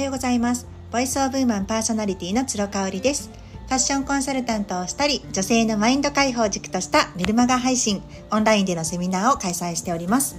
[0.00, 0.66] おはようございます。
[0.90, 3.28] ボイスオブウーマンパーソナリティの鶴香織です。
[3.66, 10.36] ファッションコンサルタントをしたり女性のマインド解放軸としたメルマガ配信オンラインでのセミナーを開催しております。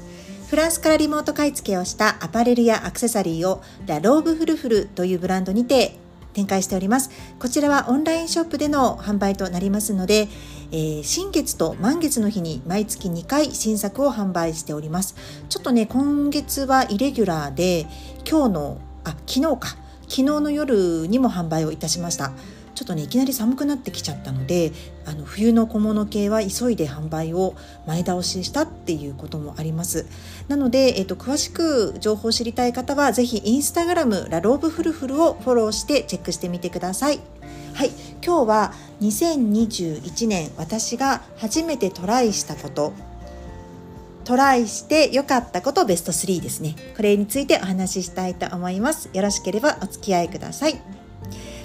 [0.49, 5.95] フランスからリモート買い付けをしたアパレルやアクセサリーをラローブフルフルというブランドにて
[6.33, 7.11] 展開しております。
[7.37, 10.27] こちらはオンラインショップでの販売となりますので、
[10.71, 15.15] えー、新月と満月の日に毎月2回新作を販売しております。
[15.49, 17.85] ちょっとね今月はイレギュラーで
[18.27, 19.77] 今日のあ昨日か。
[20.03, 22.31] 昨日の夜にも販売をいたしました。
[22.75, 24.71] ちょっとねいきなり寒くなってきちゃったので
[25.05, 27.53] あの冬の小物系は急いで販売を
[27.85, 30.07] 前倒ししたっていうこともあります。
[30.47, 37.19] なので、えっと、詳しく情報を知りたい方は是非インスタグラムラローブフルフルをフォローしてチェックしてみてください。
[37.73, 37.91] はい。
[38.25, 43.10] 今日は2021年私が初めてトライしたこと。
[44.31, 46.77] トライして良かったことベスト3ですね。
[46.95, 49.09] これについてお話ししたいと思います。
[49.11, 50.81] よろしければお付き合いください。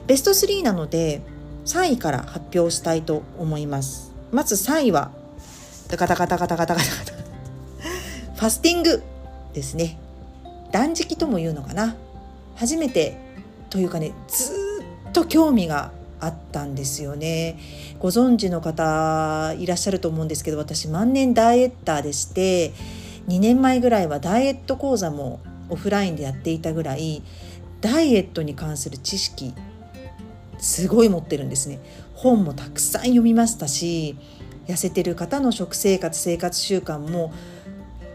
[0.08, 1.22] ベスト3なので
[1.64, 4.12] 3位から発表したいと思います。
[4.32, 5.12] まず3位は
[5.86, 7.12] タカタカタカタカタカタカタ。
[7.12, 9.00] ファスティング
[9.54, 9.96] ですね。
[10.72, 11.94] 断食とも言うのかな。
[12.56, 13.16] 初めて
[13.70, 17.59] というかねずっと興味があったんですよね。
[17.98, 22.72] ご存知の方いらっしゃると思うんですけど私万年ダイエッターでして
[23.28, 27.22] 2年前ぐらいはダイエット講座もオフラインでやっていたぐらい
[27.81, 29.53] ダイエットに関する知識
[30.59, 31.81] すごい持ってるんですね。
[32.14, 34.17] 本もたくさん読みましたし
[34.67, 37.33] 痩せてる方の食生活生活習慣も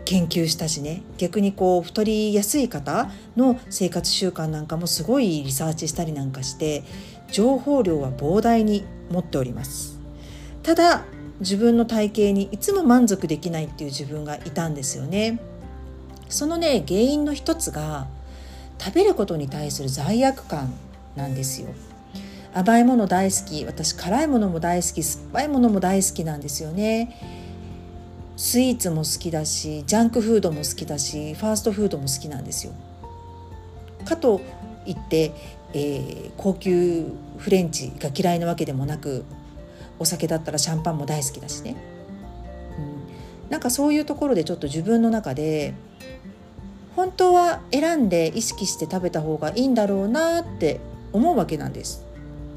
[0.06, 1.04] 研究したしね。
[1.18, 6.84] 逆にこう太りやすい方の生活習慣なんかもすごいリサーチしたりなんかして
[7.32, 10.00] 情報量は膨大に持っております。
[10.64, 11.06] ただ
[11.40, 15.40] 自分の体型にいつも満足できないっていう自分がいたんですよね。
[16.30, 18.08] そのね原因の一つが
[18.80, 20.74] 食べることに対する罪悪感
[21.16, 21.70] なんですよ。
[22.54, 27.18] 甘いもの大好き私辛いものも大好き酸っぱいものも大好きなんですよね。
[28.38, 32.74] スイーツも好きだしジャンクフードも好きだしファーストフードも好きなんですよ。
[34.06, 34.42] かと
[34.86, 35.32] いって、
[35.74, 39.26] えー、高級フレンチが嫌いなわけでもなく
[40.00, 41.76] お酒だったらシャンパンも大好きだしね、
[43.46, 45.74] うん、なんかそういうところでちょっと自分の中で
[46.96, 50.80] 本当は選んで意識して食べた方がいいんだろうなって
[51.14, 52.06] 思うわけなんです。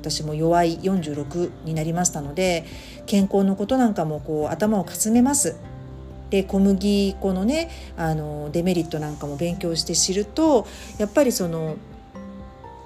[0.01, 2.67] 私も弱い46になりましたので
[3.07, 5.57] 健康のことなんかもこう頭をかすめます。
[6.31, 10.67] で小麦粉のねあのデメリットなんかも勉強して知ると
[10.99, 11.77] やっぱりその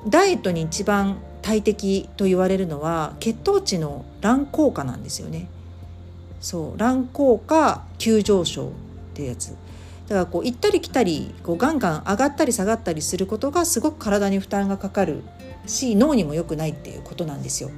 [0.07, 5.49] ダイエットに一番大敵と言われるのは血糖値の乱高下なんですよね。
[6.41, 8.71] そう乱高下急上昇っ
[9.15, 9.49] ていうやつ
[10.09, 15.23] だからこう行ったり来たりこうガンガン上がったり下がったりすることがすごく体に負担がかかる
[15.67, 17.71] し脳にも良くないっていうことなんですよ。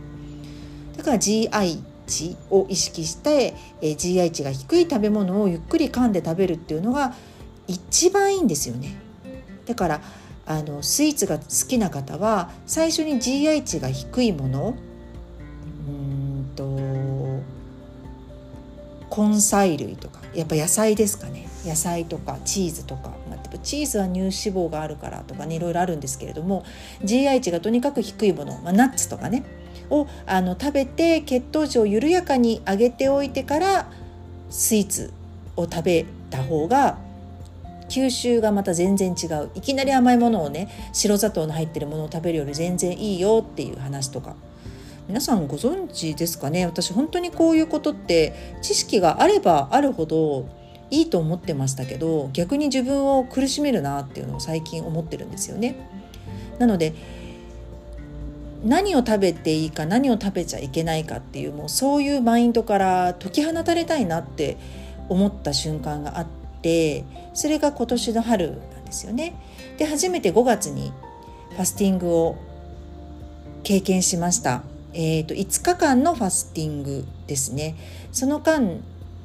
[0.96, 7.14] だから GI 値を意識して、えー、GI 値が低い食べ物をゆっくり噛んで食べるっていうのが
[7.66, 8.96] 一番いいんですよね。
[9.66, 10.00] だから
[10.50, 14.74] あのスイーツが好きな方は最初に GI 値が低いもの
[15.86, 16.64] うんと
[19.16, 21.48] 根菜類とかやっぱ野菜ですかね。
[21.64, 26.64] 野菜とかチーズとか、まあ、チーズは乳脂肪があるからとかねいろいろあるんですけれども
[27.04, 29.44] GI 値がとにかく低いもの、まあ、ナッツとかね
[29.90, 33.92] をあの食べて血糖値を緩やかに上げておいてから
[34.48, 35.12] スイーツ
[35.54, 36.98] を食べた方が
[37.90, 39.50] 吸収がまた全然違う。
[39.54, 44.36] いきなり甘いものをね白砂糖の入ってるものを食べるより全然いいよっていう話とか。
[45.08, 46.66] 皆さんご存知ですかね？
[46.66, 50.46] 私本当にこういうことって知識があればあるほど
[50.88, 55.74] いいと思ってましたけど逆に自分を苦しめるなっていうのを最近思ってるんですよね。
[56.60, 56.94] なので
[58.64, 64.58] 何を食べていいか何を食べちゃいけないかっていうもうそういうマインドから解き放たれたいなって
[65.08, 69.34] 思った瞬間があってってそれが今年の春なんですよね。
[69.78, 70.92] で初めて5月に
[71.50, 72.36] ファスティングを
[73.62, 74.62] 経験しました。
[74.92, 77.76] えーと、5日間のファスティングですね。
[78.12, 78.80] その間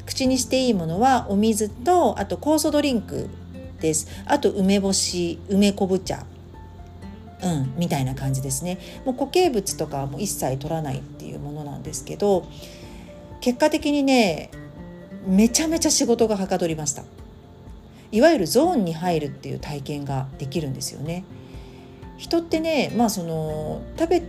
[0.05, 3.27] 口にしていいものはお水とあと酵素ドリンク
[3.81, 6.25] ですあと梅干し梅昆布茶
[7.43, 12.47] うん、みたいな感じですねもう固形物とかはもう一切取らないっていうものなんですけど
[13.39, 14.49] 結果的にね
[15.27, 17.03] めちゃめちゃ仕事がはかどりました
[18.15, 21.25] いわゆるゾーンに入るっていう体験ができるんですよね。
[22.17, 24.23] 人ってねまあその食べ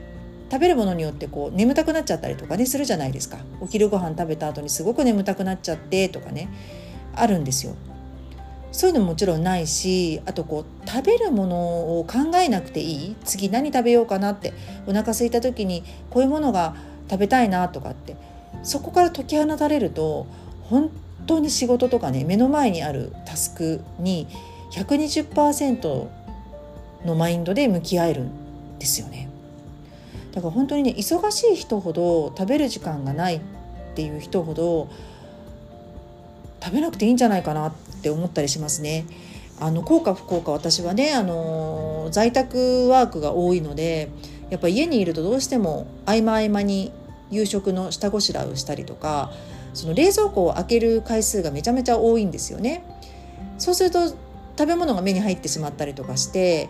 [0.50, 3.38] 食べるものによってこう眠たくなっちゃったりとかねするじゃないですか。
[3.60, 6.48] お昼ご飯食べた後にすごく眠たくなっちゃってとかね
[7.14, 7.76] あるんですよ。
[8.72, 13.16] そういうのももちろんないしあとこう食べるものを考えなくていい？
[13.24, 14.52] 次何食べようかなって
[14.86, 16.74] お腹空いた時にこういうものが
[17.08, 18.16] 食べたいなとかって
[18.64, 20.26] そこから解き放たれると
[20.64, 20.90] 本
[21.26, 24.26] 当に仕事とかね目の前にあるタスクに
[24.72, 26.08] 120%
[27.04, 29.28] のマインドで向き合えるんですよね。
[30.32, 33.40] だから本当にね忙しい人ほど食べる時間がないっ
[33.94, 34.88] ていう人ほど
[36.62, 39.06] 食べなくていいんじゃないかなって思ったりしますね。
[39.58, 44.10] あの効果不効果私はねあの在宅ワークが多いので
[44.50, 46.92] やっぱ家にいるとどうしても合間合間に
[47.30, 49.32] 夕食の下ごしらえをしたりとか
[49.76, 52.84] その冷蔵庫を開ける回数がめちゃめちゃ多いんですよね。
[53.58, 54.08] そうすると
[54.58, 56.68] 食べ物が目に入ってしまったりとかして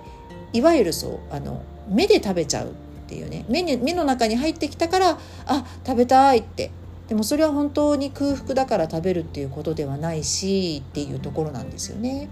[0.53, 2.71] いわゆるそうあの目で食べちゃうっ
[3.09, 6.71] ていうね目に目の中に入ってきたからあ食べたいって
[7.09, 12.29] でもそれは本当に空腹だから食べるっていうことではないしっていうところなんですよね。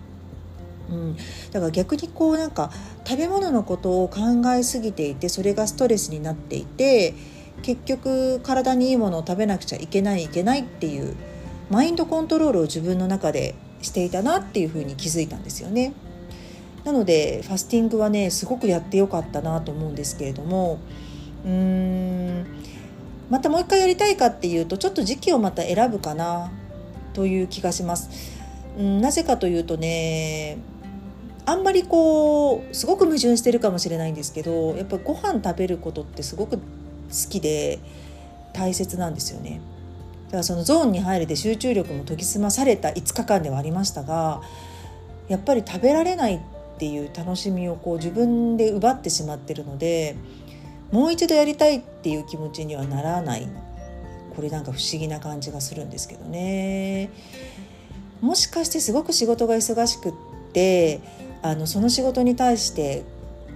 [0.91, 1.17] うん、
[1.51, 2.71] だから逆にこうなんか
[3.07, 4.21] 食べ物のことを考
[4.55, 7.15] えすぎていてそれがストレスになっていて
[7.63, 11.17] 結局体にいいものを食べなくちゃいけないいけないっていう
[11.71, 15.93] マインドコントロールを自分の中でしていたなっていうふうに気づいたんですよね。
[16.85, 20.79] なのでファスティングはねすごくやってよかったなと思うんですけれども
[21.45, 22.47] うーん
[23.31, 26.53] またもう一回やりたいかっていうとちょっと時期をまた選ぶかな
[27.15, 28.11] という気がします。
[28.79, 30.59] うん、なぜかというとね
[31.47, 36.59] あんまりこうすごく矛盾してるかもしれないんですけどやっぱご飯食べることってすごく
[37.09, 37.79] 好きで
[38.53, 39.61] 大切なんですよね。
[40.27, 44.43] だからそのゾーンに入れて集中力も研ぎ澄まされた5日間ではありましたが
[45.29, 46.41] やっぱり食べられないっ
[46.79, 50.17] ていう楽しみをこう自分で奪ってしまってるので
[50.91, 53.47] もう一度やりたいっていう気持ちにはならない
[54.35, 57.11] これなんか不思議な感じがするんですけどね。
[58.21, 60.13] もしかしてすごく仕事が忙しくっ
[60.53, 61.01] て
[61.43, 63.05] あのその仕事に対して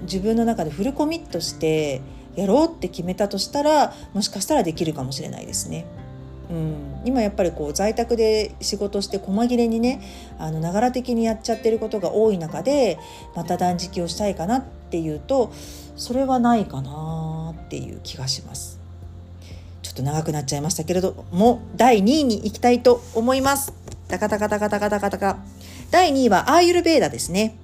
[0.03, 2.03] 自分の中でフルコミットして
[2.39, 5.87] やろうって決めたとしたらもしかしたらできるかもしれないですね。
[6.51, 10.01] うん、今やっぱりこう在宅で仕事して細切れにね
[10.39, 12.99] あのながら的にやっちゃってることが多い中で
[13.35, 15.53] また断食をしたいかなっていうと
[15.97, 18.79] それはないかなっていう気がします。
[19.83, 23.75] ちょっと長くなっちゃいましたけれども第2位に行きたいと思います。
[24.09, 25.39] タカタカタカタカタカタカ
[25.91, 27.57] 第2位はアーユルベーダですね。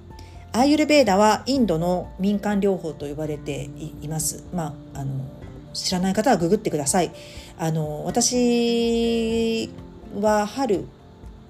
[0.55, 3.69] アーユルベーダはインドの民間療法と呼ばれて
[4.01, 4.45] います。
[4.53, 5.25] まあ、あの
[5.73, 7.11] 知らない方はググってください。
[7.57, 9.69] あの私
[10.17, 10.85] は春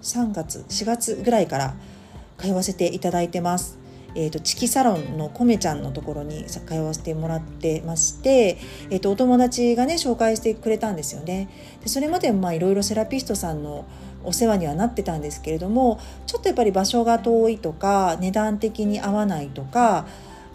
[0.01, 1.75] 3月4月ぐらいから
[2.39, 3.77] 通わせていただいてます。
[4.15, 8.57] えーと、チキサロンのコメちゃんのところに通わせてもらってまして、
[8.89, 11.47] えーと、お友達がね紹介してくれたんですよね。
[11.83, 13.85] でそれまでまあいろいろセラピストさんの
[14.25, 20.07] お世話にはなってたんですけれどもちょっとやっぱり場所が遠いとか値段的に合わないとか、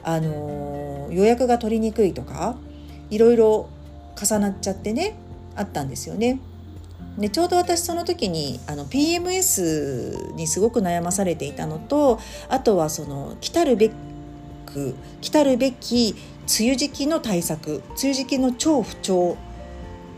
[0.03, 2.57] あのー、予約が取りにくいとか
[3.11, 3.69] いろいろ
[4.21, 5.17] 重なっちゃってね
[5.57, 6.39] あったんですよね。
[7.19, 13.91] でちょうど私その時にあの PMS にすごく悩まされていたのとあとはその来たるべ
[14.65, 16.15] く来たるべき
[16.59, 19.37] 梅雨時期の対策梅雨時期の超不調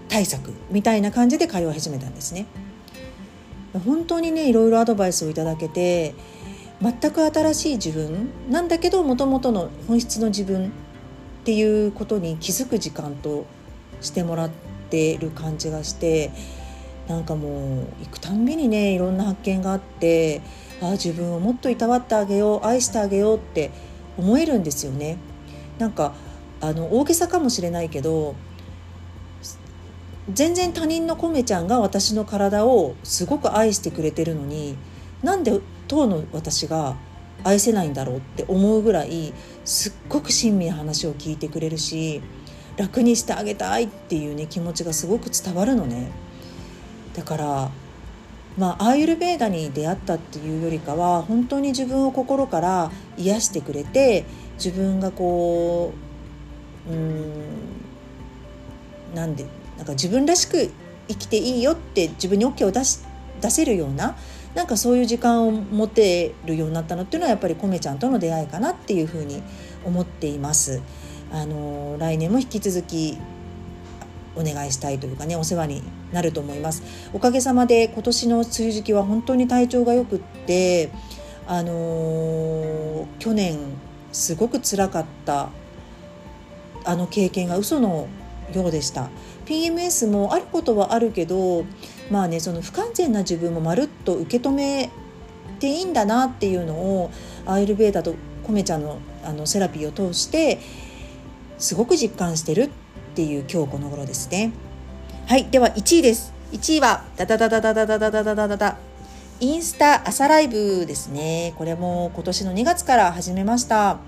[0.09, 2.47] 対策みたいな感じで通い始めたんですね。
[3.79, 6.15] 本当にねいろいろアドバイスをいただけて
[6.81, 13.47] 全く新しい自分なんだけどもともとの本質の自分っていうことに気づく時間と
[14.01, 14.51] してもらっ
[14.91, 16.31] てる感じがして
[17.09, 20.43] なんかもう行くたんびにねいろんな発見があって
[20.81, 23.71] ああ自分をもっといたわってあげよう愛してあげようって
[24.19, 25.17] 思えるんですよね。
[25.79, 26.15] なんか
[26.61, 28.35] あの大げさかもしれないけど
[30.31, 34.77] 全然他人のコメちゃんが私の体をすごく愛してくれてるのに
[35.23, 36.97] なんで当の私が
[37.45, 39.33] 愛せないんだろうって思うぐらい
[39.65, 42.23] すっごく親身な話を聞いてくれるし
[42.77, 46.11] 楽にしてあげたいっていうね気持ちがすごく伝わるのね。
[47.15, 47.71] だから
[48.57, 54.25] まあアーユルベーダに出会ったっていうよりかは本当に自分を心から癒してくれて
[54.55, 55.93] 自分がこ
[56.89, 57.33] ううん
[59.15, 59.47] なんで
[59.83, 60.71] なんか自分らしく
[61.09, 63.01] 生きていいよって自分に OK を出し
[63.41, 64.17] 出せるような
[64.55, 69.43] なんかそういう時間を持てるようになったのっていうのはやっぱりコメちゃんとの出会いかなっていうふうに
[69.85, 70.81] 思っています。
[71.33, 73.19] あの来年も引き続き
[74.37, 80.91] お願いしたいというかねお世話になると思いますおかげさまで今年の梅雨時期は本当に体調がよくって
[81.47, 83.59] あの去年
[84.13, 85.49] すごく辛かった
[86.85, 88.09] あの経験が嘘の
[88.55, 89.09] ようでした
[89.53, 91.67] PMS もあることはあるけど
[92.11, 94.91] まあねその不完全な自分もまるっと受け止め
[95.61, 97.11] ていいんだなっていうのを
[97.45, 98.15] アイルベーダと
[98.47, 100.59] コメちゃんのあのセラピーを通して
[101.59, 102.71] すごく実感してるっ
[103.15, 104.53] ていう今日この頃ですね。
[105.27, 106.33] はいでは1位です。
[106.53, 108.77] 1位はダダダダダダダダダダダダダ。
[109.39, 111.55] インスタ朝ライブですね。
[111.59, 113.99] これも今年の2月から始めました。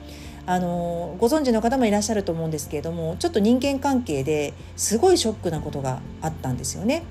[0.47, 7.03] あのご存知の方もいらっしゃると思うんですけれどもちょっと人間関係ですごいショックなことがあったんですよね。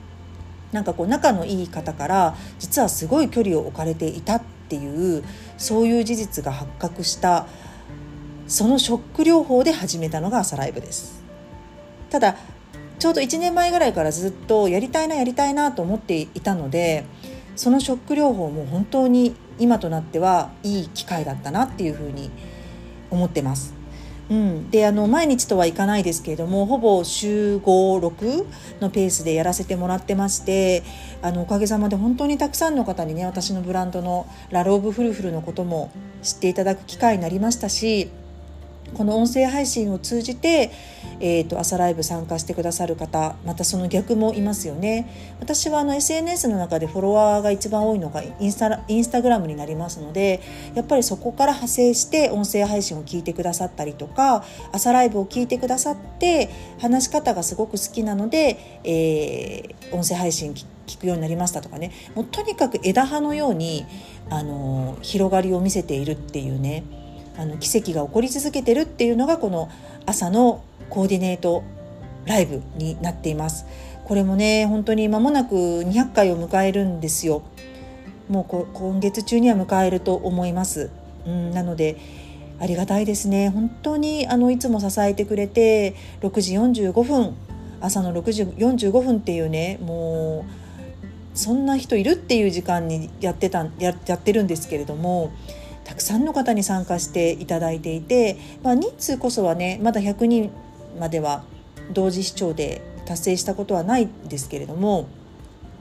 [0.72, 5.24] なんかこう仲のいい方から実はすごい距離を置かれていたっていう
[5.58, 7.46] そういう事実が発覚した
[8.48, 11.24] そのショック療法で始めたのが朝ライブです。
[12.10, 12.38] ただ
[13.00, 17.06] ちょうど1年前ぐらいからずっとやりたいなやりたいなと思っていたので
[17.56, 22.53] そのショック療法も本当に今となってはいい機会だったなっていうふうに思います
[23.26, 23.74] ってます。
[24.30, 28.46] うん、であの毎日とはいかないですけれどもほぼ週56
[28.80, 30.82] のペースでやらせてもらってまして
[31.22, 35.92] あのおかげさまで本当にたくさんの方にね私のブランドのラローブフルフルのことも
[36.22, 38.10] 知っていただく機会になりましたし
[38.94, 40.72] この音声配信を通じて、
[41.20, 45.08] えーと、朝ライブ参加してくださる方またその逆もいますよね。
[45.40, 50.42] 私はあの SNS の中でフォロワーが一番多いのがインスタインスタグラムになりますので
[50.76, 60.54] やっぱりそこから派生して音声配信を聞いてくださったりとか朝ライブを聞いてくださって話し方がすごく好きなので、えー、音声配信
[60.88, 61.92] 聞くようになりましたとかね。
[62.16, 63.86] もうとにかく枝葉のように
[64.30, 66.84] あの広がりを見せているっていうね。
[67.38, 69.70] あの奇跡が起こり続けてるっていうのがこの
[70.06, 71.64] 朝のコーディネート
[72.26, 73.66] ライブになっています。
[74.06, 77.44] これもね本当に間もなく200回を迎えるんですよ。
[78.30, 80.90] もう今月中には迎えると思います。
[81.26, 81.98] うんなので
[82.60, 83.50] ありがたいですね。
[83.50, 87.36] 本当にあのいつも支えてくれて6時45分
[87.82, 95.32] 朝の6時45分っていうねもうそんな人いるっていう時間にやってたややってるんですけれども
[95.84, 100.52] たくさんの方に参加していただいていて、まあ、人数こそはねまだ100人
[101.00, 101.44] までは
[101.92, 105.08] 同時視聴で達成したことはないんですけれども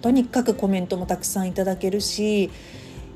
[0.01, 2.51] とにかくコメントもたくさんいただけるし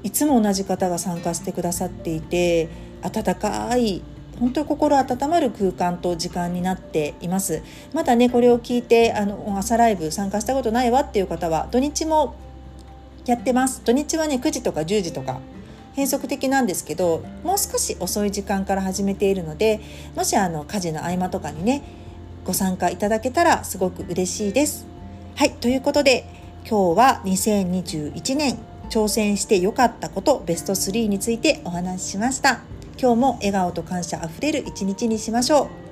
[0.03, 2.69] いつも同じ方が参加してくださっていて
[3.03, 4.03] 温かい
[4.39, 7.63] 本当に心温まる空間と時間になっています。
[7.95, 12.37] まだねこれを聞いてあの朝ライブ参加したことないわっていう方は土日も
[13.25, 13.83] やってます。
[13.83, 15.41] 土日はね9時とか10時とか
[15.97, 19.81] 変則的なんですけどもう少し遅い時間から始めているので
[20.15, 21.83] もしあの家事の合間とかにね
[22.45, 24.87] ご参加いただけたらすごく嬉しいです。
[25.35, 26.25] はいということで
[26.69, 28.59] 今日は2021年
[28.91, 32.61] 挑戦して良かったことベスト3についてお話ししました。
[33.01, 35.86] 今日も笑顔と感謝あふれる一日にしましょう。